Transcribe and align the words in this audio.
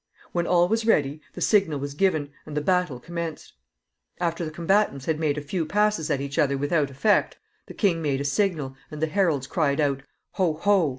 When 0.31 0.47
all 0.47 0.67
was 0.67 0.87
ready, 0.87 1.21
the 1.33 1.41
signal 1.41 1.77
was 1.79 1.93
given, 1.93 2.31
and 2.47 2.57
the 2.57 2.61
battle 2.61 2.99
commenced. 2.99 3.53
After 4.19 4.43
the 4.43 4.49
combatants 4.49 5.05
had 5.05 5.19
made 5.19 5.37
a 5.37 5.41
few 5.43 5.63
passes 5.63 6.09
at 6.09 6.21
each 6.21 6.39
other 6.39 6.57
without 6.57 6.89
effect, 6.89 7.37
the 7.67 7.75
king 7.75 8.01
made 8.01 8.19
a 8.19 8.25
signal, 8.25 8.75
and 8.89 8.99
the 8.99 9.05
heralds 9.05 9.45
cried 9.45 9.79
out, 9.79 10.01
Ho! 10.31 10.53
Ho! 10.55 10.89